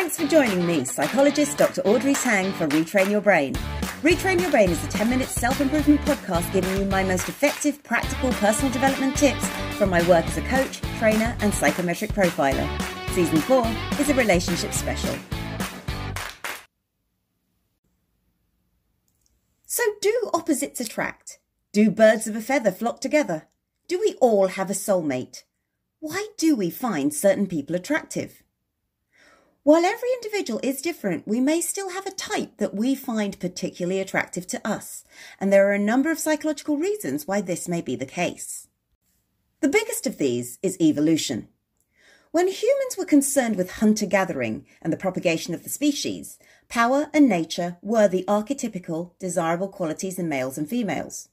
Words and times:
Thanks 0.00 0.16
for 0.16 0.28
joining 0.28 0.64
me, 0.64 0.84
psychologist 0.84 1.58
Dr. 1.58 1.80
Audrey 1.80 2.14
Tang, 2.14 2.52
for 2.52 2.68
Retrain 2.68 3.10
Your 3.10 3.20
Brain. 3.20 3.54
Retrain 4.00 4.40
Your 4.40 4.48
Brain 4.52 4.70
is 4.70 4.82
a 4.84 4.86
10 4.86 5.10
minute 5.10 5.26
self 5.26 5.60
improvement 5.60 6.00
podcast 6.02 6.52
giving 6.52 6.76
you 6.76 6.84
my 6.84 7.02
most 7.02 7.28
effective, 7.28 7.82
practical 7.82 8.30
personal 8.34 8.72
development 8.72 9.16
tips 9.16 9.44
from 9.76 9.90
my 9.90 10.00
work 10.08 10.24
as 10.26 10.38
a 10.38 10.42
coach, 10.42 10.80
trainer, 11.00 11.36
and 11.40 11.52
psychometric 11.52 12.12
profiler. 12.12 12.64
Season 13.10 13.38
4 13.38 13.66
is 13.98 14.08
a 14.08 14.14
relationship 14.14 14.72
special. 14.72 15.16
So, 19.66 19.82
do 20.00 20.30
opposites 20.32 20.78
attract? 20.78 21.40
Do 21.72 21.90
birds 21.90 22.28
of 22.28 22.36
a 22.36 22.40
feather 22.40 22.70
flock 22.70 23.00
together? 23.00 23.48
Do 23.88 23.98
we 23.98 24.14
all 24.20 24.46
have 24.46 24.70
a 24.70 24.74
soulmate? 24.74 25.42
Why 25.98 26.28
do 26.36 26.54
we 26.54 26.70
find 26.70 27.12
certain 27.12 27.48
people 27.48 27.74
attractive? 27.74 28.44
While 29.68 29.84
every 29.84 30.08
individual 30.14 30.60
is 30.62 30.80
different, 30.80 31.28
we 31.28 31.40
may 31.40 31.60
still 31.60 31.90
have 31.90 32.06
a 32.06 32.10
type 32.10 32.56
that 32.56 32.74
we 32.74 32.94
find 32.94 33.38
particularly 33.38 34.00
attractive 34.00 34.46
to 34.46 34.66
us, 34.66 35.04
and 35.38 35.52
there 35.52 35.68
are 35.68 35.74
a 35.74 35.78
number 35.78 36.10
of 36.10 36.18
psychological 36.18 36.78
reasons 36.78 37.28
why 37.28 37.42
this 37.42 37.68
may 37.68 37.82
be 37.82 37.94
the 37.94 38.06
case. 38.06 38.68
The 39.60 39.68
biggest 39.68 40.06
of 40.06 40.16
these 40.16 40.58
is 40.62 40.80
evolution. 40.80 41.48
When 42.30 42.48
humans 42.48 42.96
were 42.96 43.04
concerned 43.04 43.56
with 43.56 43.72
hunter 43.72 44.06
gathering 44.06 44.64
and 44.80 44.90
the 44.90 44.96
propagation 44.96 45.52
of 45.52 45.64
the 45.64 45.68
species, 45.68 46.38
power 46.70 47.10
and 47.12 47.28
nature 47.28 47.76
were 47.82 48.08
the 48.08 48.24
archetypical 48.26 49.10
desirable 49.18 49.68
qualities 49.68 50.18
in 50.18 50.30
males 50.30 50.56
and 50.56 50.66
females. 50.66 51.28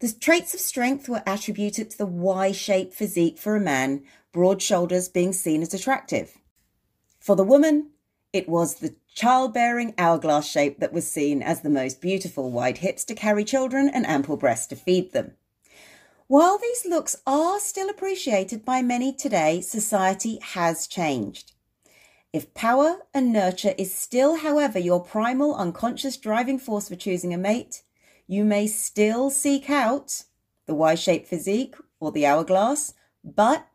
The 0.00 0.12
traits 0.12 0.52
of 0.52 0.60
strength 0.60 1.08
were 1.08 1.22
attributed 1.26 1.88
to 1.92 1.96
the 1.96 2.04
Y 2.04 2.52
shaped 2.52 2.92
physique 2.92 3.38
for 3.38 3.56
a 3.56 3.60
man, 3.60 4.02
broad 4.32 4.60
shoulders 4.60 5.08
being 5.08 5.32
seen 5.32 5.62
as 5.62 5.72
attractive. 5.72 6.36
For 7.24 7.36
the 7.36 7.42
woman, 7.42 7.92
it 8.34 8.50
was 8.50 8.74
the 8.74 8.96
childbearing 9.14 9.94
hourglass 9.96 10.46
shape 10.46 10.78
that 10.80 10.92
was 10.92 11.10
seen 11.10 11.42
as 11.42 11.62
the 11.62 11.70
most 11.70 12.02
beautiful 12.02 12.50
wide 12.50 12.78
hips 12.78 13.02
to 13.06 13.14
carry 13.14 13.44
children 13.44 13.88
and 13.88 14.04
ample 14.06 14.36
breasts 14.36 14.66
to 14.66 14.76
feed 14.76 15.14
them. 15.14 15.32
While 16.26 16.58
these 16.58 16.84
looks 16.84 17.16
are 17.26 17.58
still 17.60 17.88
appreciated 17.88 18.62
by 18.62 18.82
many 18.82 19.10
today, 19.10 19.62
society 19.62 20.38
has 20.42 20.86
changed. 20.86 21.52
If 22.30 22.52
power 22.52 22.98
and 23.14 23.32
nurture 23.32 23.74
is 23.78 23.94
still, 23.94 24.36
however, 24.36 24.78
your 24.78 25.02
primal 25.02 25.54
unconscious 25.54 26.18
driving 26.18 26.58
force 26.58 26.90
for 26.90 26.96
choosing 26.96 27.32
a 27.32 27.38
mate, 27.38 27.84
you 28.26 28.44
may 28.44 28.66
still 28.66 29.30
seek 29.30 29.70
out 29.70 30.24
the 30.66 30.74
Y 30.74 30.94
shaped 30.94 31.28
physique 31.28 31.76
or 32.00 32.12
the 32.12 32.26
hourglass, 32.26 32.92
but 33.24 33.66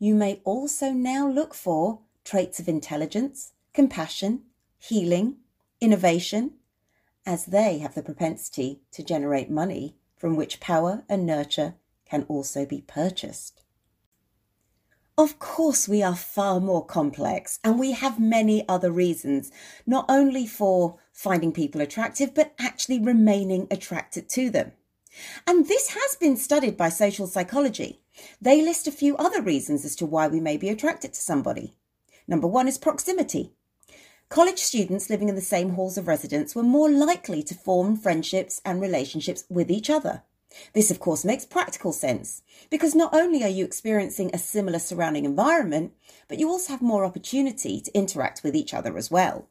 you 0.00 0.16
may 0.16 0.40
also 0.44 0.90
now 0.90 1.28
look 1.28 1.54
for 1.54 2.00
traits 2.28 2.60
of 2.60 2.68
intelligence, 2.68 3.52
compassion, 3.72 4.42
healing, 4.76 5.34
innovation, 5.80 6.52
as 7.24 7.46
they 7.46 7.78
have 7.78 7.94
the 7.94 8.02
propensity 8.02 8.82
to 8.92 9.02
generate 9.02 9.48
money 9.50 9.96
from 10.14 10.36
which 10.36 10.60
power 10.60 11.04
and 11.08 11.24
nurture 11.24 11.72
can 12.04 12.26
also 12.28 12.66
be 12.66 12.82
purchased. 12.82 13.62
Of 15.16 15.38
course, 15.38 15.88
we 15.88 16.02
are 16.02 16.14
far 16.14 16.60
more 16.60 16.84
complex 16.84 17.60
and 17.64 17.78
we 17.78 17.92
have 17.92 18.20
many 18.20 18.68
other 18.68 18.92
reasons, 18.92 19.50
not 19.86 20.04
only 20.06 20.46
for 20.46 20.98
finding 21.10 21.50
people 21.50 21.80
attractive, 21.80 22.34
but 22.34 22.52
actually 22.58 23.00
remaining 23.00 23.66
attracted 23.70 24.28
to 24.30 24.50
them. 24.50 24.72
And 25.46 25.66
this 25.66 25.94
has 25.94 26.16
been 26.16 26.36
studied 26.36 26.76
by 26.76 26.90
social 26.90 27.26
psychology. 27.26 28.02
They 28.38 28.60
list 28.60 28.86
a 28.86 28.92
few 28.92 29.16
other 29.16 29.40
reasons 29.40 29.86
as 29.86 29.96
to 29.96 30.04
why 30.04 30.28
we 30.28 30.40
may 30.40 30.58
be 30.58 30.68
attracted 30.68 31.14
to 31.14 31.20
somebody. 31.22 31.78
Number 32.28 32.46
one 32.46 32.68
is 32.68 32.76
proximity. 32.76 33.54
College 34.28 34.58
students 34.58 35.08
living 35.08 35.30
in 35.30 35.34
the 35.34 35.40
same 35.40 35.70
halls 35.70 35.96
of 35.96 36.06
residence 36.06 36.54
were 36.54 36.62
more 36.62 36.90
likely 36.90 37.42
to 37.42 37.54
form 37.54 37.96
friendships 37.96 38.60
and 38.64 38.80
relationships 38.80 39.44
with 39.48 39.70
each 39.70 39.88
other. 39.88 40.22
This, 40.74 40.90
of 40.90 41.00
course, 41.00 41.24
makes 41.24 41.46
practical 41.46 41.92
sense 41.92 42.42
because 42.70 42.94
not 42.94 43.14
only 43.14 43.42
are 43.42 43.48
you 43.48 43.64
experiencing 43.64 44.30
a 44.32 44.38
similar 44.38 44.78
surrounding 44.78 45.24
environment, 45.24 45.94
but 46.28 46.38
you 46.38 46.48
also 46.48 46.72
have 46.72 46.82
more 46.82 47.06
opportunity 47.06 47.80
to 47.80 47.96
interact 47.96 48.42
with 48.42 48.54
each 48.54 48.74
other 48.74 48.98
as 48.98 49.10
well. 49.10 49.48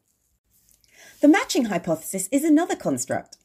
The 1.20 1.28
matching 1.28 1.66
hypothesis 1.66 2.28
is 2.30 2.44
another 2.44 2.76
construct. 2.76 3.36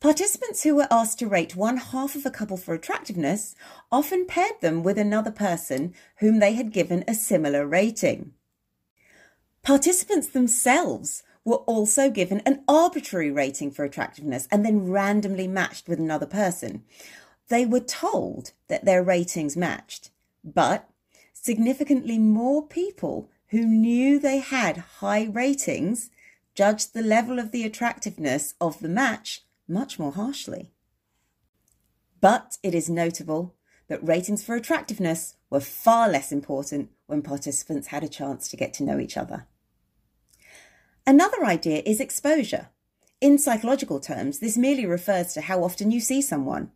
Participants 0.00 0.62
who 0.62 0.76
were 0.76 0.88
asked 0.90 1.18
to 1.18 1.26
rate 1.26 1.56
one 1.56 1.76
half 1.76 2.14
of 2.14 2.24
a 2.24 2.30
couple 2.30 2.56
for 2.56 2.72
attractiveness 2.72 3.54
often 3.92 4.26
paired 4.26 4.60
them 4.62 4.82
with 4.82 4.96
another 4.96 5.30
person 5.30 5.92
whom 6.20 6.38
they 6.38 6.54
had 6.54 6.72
given 6.72 7.04
a 7.06 7.14
similar 7.14 7.66
rating. 7.66 8.32
Participants 9.68 10.28
themselves 10.28 11.22
were 11.44 11.58
also 11.66 12.08
given 12.08 12.40
an 12.46 12.64
arbitrary 12.66 13.30
rating 13.30 13.70
for 13.70 13.84
attractiveness 13.84 14.48
and 14.50 14.64
then 14.64 14.90
randomly 14.90 15.46
matched 15.46 15.90
with 15.90 15.98
another 15.98 16.24
person. 16.24 16.84
They 17.48 17.66
were 17.66 17.80
told 17.80 18.52
that 18.68 18.86
their 18.86 19.02
ratings 19.02 19.58
matched, 19.58 20.10
but 20.42 20.88
significantly 21.34 22.18
more 22.18 22.66
people 22.66 23.28
who 23.48 23.66
knew 23.66 24.18
they 24.18 24.38
had 24.38 24.78
high 25.00 25.24
ratings 25.24 26.08
judged 26.54 26.94
the 26.94 27.02
level 27.02 27.38
of 27.38 27.52
the 27.52 27.64
attractiveness 27.64 28.54
of 28.62 28.80
the 28.80 28.88
match 28.88 29.42
much 29.68 29.98
more 29.98 30.12
harshly. 30.12 30.70
But 32.22 32.56
it 32.62 32.74
is 32.74 32.88
notable 32.88 33.54
that 33.88 34.02
ratings 34.02 34.42
for 34.42 34.54
attractiveness 34.54 35.34
were 35.50 35.60
far 35.60 36.08
less 36.08 36.32
important 36.32 36.88
when 37.06 37.20
participants 37.20 37.88
had 37.88 38.02
a 38.02 38.08
chance 38.08 38.48
to 38.48 38.56
get 38.56 38.72
to 38.72 38.82
know 38.82 38.98
each 38.98 39.18
other. 39.18 39.46
Another 41.08 41.42
idea 41.42 41.80
is 41.86 42.00
exposure. 42.00 42.68
In 43.22 43.38
psychological 43.38 43.98
terms, 43.98 44.40
this 44.40 44.58
merely 44.58 44.84
refers 44.84 45.32
to 45.32 45.40
how 45.40 45.64
often 45.64 45.90
you 45.90 46.00
see 46.00 46.20
someone. 46.20 46.70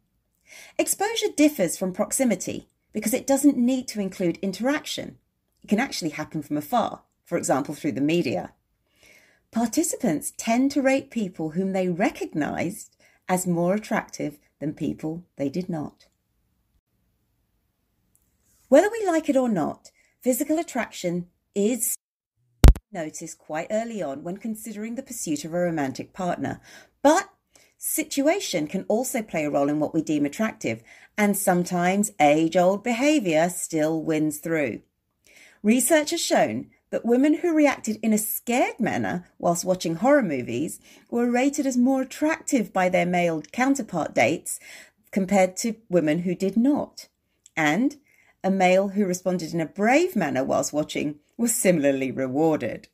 Exposure 0.78 1.26
differs 1.36 1.76
from 1.76 1.92
proximity 1.92 2.66
because 2.94 3.12
it 3.12 3.26
doesn't 3.26 3.58
need 3.58 3.86
to 3.88 4.00
include 4.00 4.38
interaction. 4.40 5.18
It 5.62 5.66
can 5.66 5.78
actually 5.78 6.12
happen 6.12 6.40
from 6.40 6.56
afar, 6.56 7.02
for 7.26 7.36
example, 7.36 7.74
through 7.74 7.92
the 7.92 8.00
media. 8.00 8.54
Participants 9.50 10.32
tend 10.38 10.70
to 10.70 10.80
rate 10.80 11.10
people 11.10 11.50
whom 11.50 11.72
they 11.72 11.90
recognized 11.90 12.96
as 13.28 13.46
more 13.46 13.74
attractive 13.74 14.38
than 14.60 14.72
people 14.72 15.24
they 15.36 15.50
did 15.50 15.68
not. 15.68 16.06
Whether 18.70 18.88
we 18.90 19.06
like 19.06 19.28
it 19.28 19.36
or 19.36 19.50
not, 19.50 19.90
physical 20.22 20.58
attraction 20.58 21.26
is 21.54 21.98
notice 22.92 23.34
quite 23.34 23.68
early 23.70 24.02
on 24.02 24.22
when 24.22 24.36
considering 24.36 24.94
the 24.94 25.02
pursuit 25.02 25.44
of 25.44 25.52
a 25.52 25.58
romantic 25.58 26.12
partner. 26.12 26.60
But 27.02 27.28
situation 27.78 28.66
can 28.66 28.84
also 28.88 29.22
play 29.22 29.44
a 29.44 29.50
role 29.50 29.68
in 29.68 29.80
what 29.80 29.94
we 29.94 30.02
deem 30.02 30.24
attractive, 30.24 30.82
and 31.16 31.36
sometimes 31.36 32.12
age 32.20 32.56
old 32.56 32.84
behaviour 32.84 33.48
still 33.48 34.02
wins 34.02 34.38
through. 34.38 34.82
Research 35.62 36.10
has 36.10 36.20
shown 36.20 36.70
that 36.90 37.04
women 37.04 37.34
who 37.34 37.54
reacted 37.54 37.98
in 38.02 38.12
a 38.12 38.18
scared 38.18 38.78
manner 38.78 39.26
whilst 39.38 39.64
watching 39.64 39.96
horror 39.96 40.22
movies 40.22 40.78
were 41.10 41.30
rated 41.30 41.66
as 41.66 41.76
more 41.76 42.02
attractive 42.02 42.72
by 42.72 42.88
their 42.88 43.06
male 43.06 43.42
counterpart 43.52 44.14
dates 44.14 44.60
compared 45.10 45.56
to 45.56 45.76
women 45.88 46.20
who 46.20 46.34
did 46.34 46.56
not. 46.56 47.08
And 47.56 47.96
a 48.44 48.50
male 48.50 48.88
who 48.88 49.06
responded 49.06 49.54
in 49.54 49.60
a 49.60 49.66
brave 49.66 50.14
manner 50.16 50.44
whilst 50.44 50.72
watching 50.72 51.20
was 51.36 51.54
similarly 51.54 52.10
rewarded. 52.10 52.88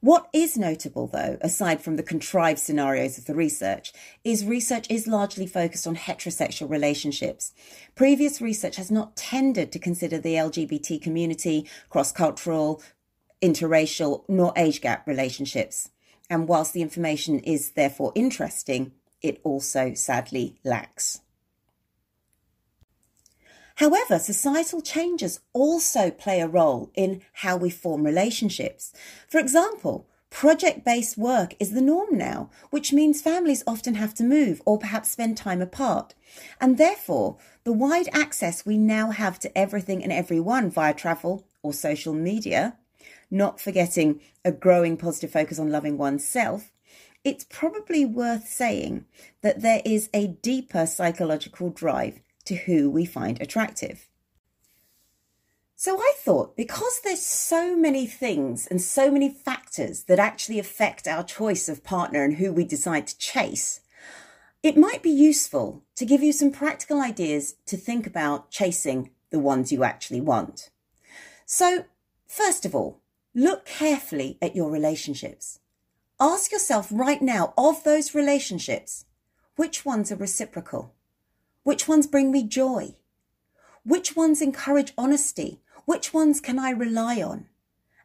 What 0.00 0.28
is 0.32 0.56
notable, 0.56 1.08
though, 1.08 1.38
aside 1.40 1.82
from 1.82 1.96
the 1.96 2.04
contrived 2.04 2.60
scenarios 2.60 3.18
of 3.18 3.24
the 3.24 3.34
research, 3.34 3.92
is 4.22 4.44
research 4.44 4.86
is 4.88 5.08
largely 5.08 5.46
focused 5.46 5.88
on 5.88 5.96
heterosexual 5.96 6.70
relationships. 6.70 7.52
Previous 7.96 8.40
research 8.40 8.76
has 8.76 8.92
not 8.92 9.16
tended 9.16 9.72
to 9.72 9.80
consider 9.80 10.18
the 10.18 10.34
LGBT 10.34 11.02
community, 11.02 11.68
cross 11.88 12.12
cultural, 12.12 12.80
interracial, 13.42 14.22
nor 14.28 14.52
age 14.56 14.80
gap 14.80 15.04
relationships. 15.04 15.90
And 16.30 16.46
whilst 16.46 16.74
the 16.74 16.82
information 16.82 17.40
is 17.40 17.72
therefore 17.72 18.12
interesting, 18.14 18.92
it 19.20 19.40
also 19.42 19.94
sadly 19.94 20.60
lacks. 20.62 21.22
However, 23.78 24.18
societal 24.18 24.80
changes 24.80 25.38
also 25.52 26.10
play 26.10 26.40
a 26.40 26.48
role 26.48 26.90
in 26.96 27.22
how 27.32 27.56
we 27.56 27.70
form 27.70 28.02
relationships. 28.02 28.92
For 29.28 29.38
example, 29.38 30.08
project 30.30 30.84
based 30.84 31.16
work 31.16 31.54
is 31.60 31.70
the 31.70 31.80
norm 31.80 32.18
now, 32.18 32.50
which 32.70 32.92
means 32.92 33.22
families 33.22 33.62
often 33.68 33.94
have 33.94 34.14
to 34.14 34.24
move 34.24 34.60
or 34.66 34.78
perhaps 34.78 35.10
spend 35.10 35.36
time 35.36 35.62
apart. 35.62 36.14
And 36.60 36.76
therefore, 36.76 37.36
the 37.62 37.72
wide 37.72 38.08
access 38.12 38.66
we 38.66 38.76
now 38.76 39.12
have 39.12 39.38
to 39.38 39.56
everything 39.56 40.02
and 40.02 40.12
everyone 40.12 40.70
via 40.70 40.92
travel 40.92 41.46
or 41.62 41.72
social 41.72 42.14
media, 42.14 42.76
not 43.30 43.60
forgetting 43.60 44.20
a 44.44 44.50
growing 44.50 44.96
positive 44.96 45.30
focus 45.30 45.60
on 45.60 45.70
loving 45.70 45.96
oneself, 45.96 46.72
it's 47.22 47.44
probably 47.44 48.04
worth 48.04 48.48
saying 48.48 49.04
that 49.42 49.62
there 49.62 49.82
is 49.84 50.10
a 50.12 50.26
deeper 50.26 50.84
psychological 50.84 51.70
drive 51.70 52.18
to 52.48 52.56
who 52.56 52.90
we 52.90 53.04
find 53.04 53.40
attractive. 53.40 54.08
So 55.76 55.98
I 55.98 56.12
thought 56.18 56.56
because 56.56 57.00
there's 57.04 57.24
so 57.24 57.76
many 57.76 58.06
things 58.06 58.66
and 58.66 58.82
so 58.82 59.10
many 59.10 59.28
factors 59.28 60.04
that 60.04 60.18
actually 60.18 60.58
affect 60.58 61.06
our 61.06 61.22
choice 61.22 61.68
of 61.68 61.84
partner 61.84 62.24
and 62.24 62.36
who 62.36 62.52
we 62.52 62.64
decide 62.64 63.06
to 63.06 63.18
chase, 63.18 63.80
it 64.62 64.76
might 64.76 65.02
be 65.02 65.10
useful 65.10 65.84
to 65.94 66.04
give 66.04 66.22
you 66.22 66.32
some 66.32 66.50
practical 66.50 67.00
ideas 67.00 67.54
to 67.66 67.76
think 67.76 68.06
about 68.06 68.50
chasing 68.50 69.10
the 69.30 69.38
ones 69.38 69.70
you 69.70 69.84
actually 69.84 70.20
want. 70.20 70.70
So, 71.46 71.84
first 72.26 72.66
of 72.66 72.74
all, 72.74 73.00
look 73.34 73.64
carefully 73.66 74.36
at 74.42 74.56
your 74.56 74.70
relationships. 74.70 75.60
Ask 76.18 76.50
yourself 76.50 76.88
right 76.90 77.22
now 77.22 77.54
of 77.56 77.84
those 77.84 78.14
relationships, 78.14 79.04
which 79.54 79.84
ones 79.84 80.10
are 80.10 80.16
reciprocal? 80.16 80.94
Which 81.68 81.86
ones 81.86 82.06
bring 82.06 82.32
me 82.32 82.44
joy? 82.44 82.94
Which 83.84 84.16
ones 84.16 84.40
encourage 84.40 84.94
honesty? 84.96 85.60
Which 85.84 86.14
ones 86.14 86.40
can 86.40 86.58
I 86.58 86.70
rely 86.70 87.20
on? 87.20 87.44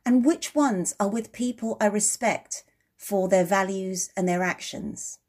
And 0.06 0.26
which 0.26 0.54
ones 0.54 0.94
are 1.00 1.08
with 1.08 1.32
people 1.32 1.78
I 1.80 1.86
respect 1.86 2.66
for 2.98 3.30
their 3.30 3.46
values 3.46 4.12
and 4.18 4.28
their 4.28 4.44
actions? 4.44 5.20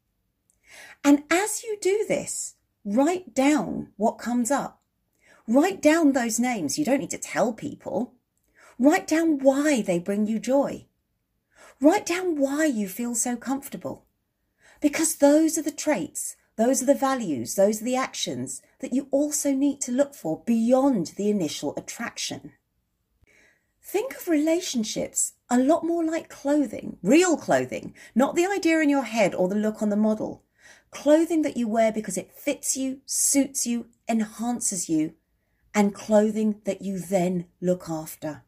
And 1.05 1.23
as 1.31 1.63
you 1.63 1.79
do 1.81 2.05
this, 2.09 2.57
write 2.85 3.37
down 3.37 3.93
what 3.97 4.19
comes 4.19 4.51
up. 4.51 4.83
Write 5.47 5.81
down 5.81 6.11
those 6.11 6.41
names. 6.41 6.77
You 6.77 6.85
don't 6.85 6.99
need 6.99 7.11
to 7.11 7.19
tell 7.19 7.53
people. 7.53 8.15
Write 8.81 9.07
down 9.07 9.39
why 9.39 9.81
they 9.81 10.01
bring 10.01 10.27
you 10.27 10.41
joy. 10.41 10.87
Write 11.81 12.07
down 12.07 12.37
why 12.37 12.65
you 12.65 12.89
feel 12.89 13.15
so 13.15 13.37
comfortable. 13.37 14.07
Because 14.81 15.15
those 15.15 15.57
are 15.57 15.63
the 15.63 15.71
traits 15.71 16.35
those 16.57 16.83
are 16.83 16.87
the 16.87 16.95
values, 16.95 17.55
those 17.55 17.81
are 17.83 17.85
the 17.85 17.97
actions 17.97 18.63
that 18.81 18.93
you 18.93 19.09
also 19.11 19.53
need 19.53 19.81
to 19.83 19.93
look 19.93 20.15
for 20.15 20.43
beyond 20.47 21.13
the 21.17 21.29
initial 21.29 21.75
attraction. 21.77 22.53
Think 23.83 24.17
of 24.17 24.29
relationships 24.29 25.35
a 25.51 25.59
lot 25.59 25.85
more 25.85 26.05
like 26.05 26.29
clothing, 26.29 26.97
real 27.03 27.37
clothing, 27.37 27.95
not 28.15 28.35
the 28.35 28.47
idea 28.47 28.81
in 28.81 28.89
your 28.89 29.05
head 29.05 29.35
or 29.35 29.49
the 29.49 29.55
look 29.55 29.83
on 29.83 29.91
the 29.91 29.97
model. 29.97 30.43
Clothing 30.91 31.43
that 31.43 31.57
you 31.57 31.69
wear 31.69 31.93
because 31.93 32.17
it 32.17 32.33
fits 32.33 32.77
you, 32.77 33.01
suits 33.05 33.67
you, 33.67 33.87
enhances 34.09 34.89
you, 34.89 35.15
and 35.75 35.95
clothing 35.95 36.61
that 36.65 36.83
you 36.83 36.99
then 36.99 37.47
look 37.61 37.91
after. 37.91 38.43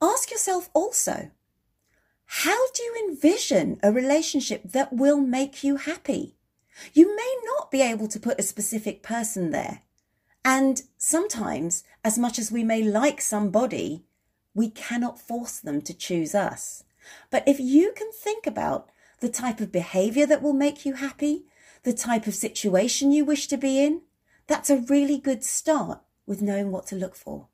Ask 0.00 0.32
yourself 0.32 0.68
also 0.74 1.30
how 2.36 2.70
do 2.70 2.82
you 2.82 3.08
envision 3.10 3.78
a 3.82 3.92
relationship 3.92 4.62
that 4.64 4.90
will 4.90 5.20
make 5.20 5.62
you 5.62 5.76
happy? 5.76 6.34
You 6.94 7.14
may 7.14 7.36
not 7.44 7.70
be 7.70 7.82
able 7.82 8.08
to 8.08 8.18
put 8.18 8.40
a 8.40 8.42
specific 8.42 9.02
person 9.02 9.50
there. 9.50 9.82
And 10.42 10.82
sometimes, 10.96 11.84
as 12.02 12.18
much 12.18 12.38
as 12.38 12.50
we 12.50 12.64
may 12.64 12.82
like 12.82 13.20
somebody, 13.20 14.06
we 14.54 14.70
cannot 14.70 15.20
force 15.20 15.60
them 15.60 15.82
to 15.82 15.92
choose 15.92 16.34
us. 16.34 16.84
But 17.30 17.46
if 17.46 17.60
you 17.60 17.92
can 17.94 18.10
think 18.12 18.46
about 18.46 18.88
the 19.20 19.28
type 19.28 19.60
of 19.60 19.70
behavior 19.70 20.24
that 20.24 20.40
will 20.40 20.54
make 20.54 20.86
you 20.86 20.94
happy, 20.94 21.44
the 21.82 21.92
type 21.92 22.26
of 22.26 22.34
situation 22.34 23.12
you 23.12 23.26
wish 23.26 23.46
to 23.48 23.58
be 23.58 23.78
in, 23.78 24.00
that's 24.46 24.70
a 24.70 24.78
really 24.78 25.18
good 25.18 25.44
start 25.44 26.00
with 26.24 26.40
knowing 26.40 26.72
what 26.72 26.86
to 26.86 26.96
look 26.96 27.14
for. 27.14 27.48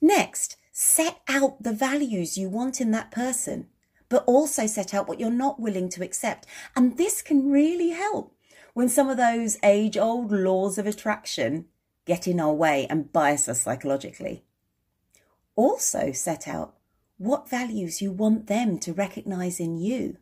Next, 0.00 0.56
set 0.78 1.22
out 1.26 1.62
the 1.62 1.72
values 1.72 2.36
you 2.36 2.50
want 2.50 2.82
in 2.82 2.90
that 2.90 3.10
person, 3.10 3.66
but 4.10 4.22
also 4.26 4.66
set 4.66 4.92
out 4.92 5.08
what 5.08 5.18
you're 5.18 5.30
not 5.30 5.58
willing 5.58 5.88
to 5.88 6.04
accept. 6.04 6.46
And 6.76 6.98
this 6.98 7.22
can 7.22 7.50
really 7.50 7.92
help 7.92 8.34
when 8.74 8.90
some 8.90 9.08
of 9.08 9.16
those 9.16 9.56
age 9.62 9.96
old 9.96 10.30
laws 10.30 10.76
of 10.76 10.86
attraction 10.86 11.64
get 12.04 12.28
in 12.28 12.38
our 12.38 12.52
way 12.52 12.86
and 12.90 13.10
bias 13.10 13.48
us 13.48 13.62
psychologically. 13.62 14.44
Also, 15.54 16.12
set 16.12 16.46
out 16.46 16.74
what 17.16 17.48
values 17.48 18.02
you 18.02 18.12
want 18.12 18.46
them 18.46 18.78
to 18.80 18.92
recognize 18.92 19.58
in 19.58 19.78
you 19.78 20.18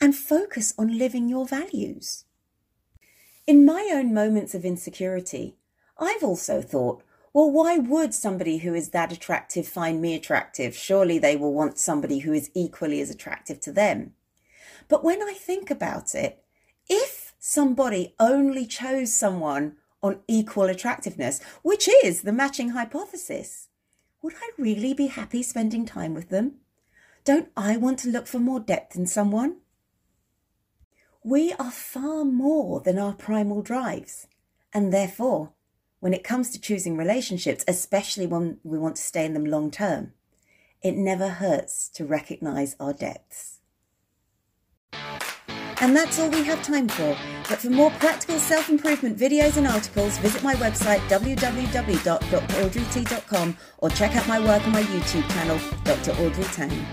and 0.00 0.14
focus 0.14 0.72
on 0.78 0.96
living 0.96 1.28
your 1.28 1.44
values. 1.44 2.24
In 3.48 3.66
my 3.66 3.90
own 3.92 4.14
moments 4.14 4.54
of 4.54 4.64
insecurity, 4.64 5.56
I've 5.98 6.22
also 6.22 6.62
thought, 6.62 7.02
well, 7.34 7.50
why 7.50 7.78
would 7.78 8.12
somebody 8.14 8.58
who 8.58 8.74
is 8.74 8.90
that 8.90 9.12
attractive 9.12 9.66
find 9.66 10.00
me 10.00 10.14
attractive? 10.14 10.76
Surely 10.76 11.18
they 11.18 11.34
will 11.34 11.54
want 11.54 11.78
somebody 11.78 12.20
who 12.20 12.32
is 12.32 12.50
equally 12.54 13.00
as 13.00 13.10
attractive 13.10 13.58
to 13.60 13.72
them. 13.72 14.12
But 14.88 15.02
when 15.02 15.22
I 15.22 15.32
think 15.32 15.70
about 15.70 16.14
it, 16.14 16.44
if 16.88 17.32
somebody 17.38 18.14
only 18.20 18.66
chose 18.66 19.14
someone 19.14 19.76
on 20.02 20.20
equal 20.28 20.64
attractiveness, 20.64 21.42
which 21.62 21.88
is 22.04 22.22
the 22.22 22.32
matching 22.32 22.70
hypothesis, 22.70 23.68
would 24.20 24.34
I 24.34 24.50
really 24.58 24.92
be 24.92 25.06
happy 25.06 25.42
spending 25.42 25.86
time 25.86 26.12
with 26.12 26.28
them? 26.28 26.56
Don't 27.24 27.48
I 27.56 27.76
want 27.76 27.98
to 28.00 28.10
look 28.10 28.26
for 28.26 28.40
more 28.40 28.60
depth 28.60 28.94
in 28.94 29.06
someone? 29.06 29.56
We 31.24 31.52
are 31.54 31.70
far 31.70 32.24
more 32.24 32.80
than 32.80 32.98
our 32.98 33.14
primal 33.14 33.62
drives, 33.62 34.26
and 34.74 34.92
therefore 34.92 35.52
when 36.02 36.12
it 36.12 36.22
comes 36.24 36.50
to 36.50 36.60
choosing 36.60 36.96
relationships, 36.96 37.64
especially 37.68 38.26
when 38.26 38.58
we 38.64 38.76
want 38.76 38.96
to 38.96 39.02
stay 39.02 39.24
in 39.24 39.34
them 39.34 39.44
long 39.44 39.70
term, 39.70 40.12
it 40.82 40.96
never 40.96 41.28
hurts 41.28 41.88
to 41.88 42.04
recognize 42.04 42.74
our 42.80 42.92
depths. 42.92 43.60
And 45.80 45.96
that's 45.96 46.18
all 46.18 46.28
we 46.28 46.42
have 46.42 46.60
time 46.64 46.88
for. 46.88 47.16
But 47.48 47.60
for 47.60 47.70
more 47.70 47.92
practical 47.92 48.40
self 48.40 48.68
improvement 48.68 49.16
videos 49.16 49.56
and 49.56 49.68
articles, 49.68 50.18
visit 50.18 50.42
my 50.42 50.54
website 50.54 50.98
www.draudreyt.com 51.08 53.56
or 53.78 53.90
check 53.90 54.16
out 54.16 54.26
my 54.26 54.40
work 54.40 54.66
on 54.66 54.72
my 54.72 54.82
YouTube 54.82 55.30
channel, 55.30 55.60
Dr. 55.84 56.10
Audrey 56.20 56.42
Tang. 56.46 56.84